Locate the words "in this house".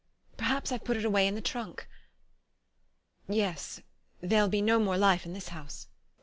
5.27-5.89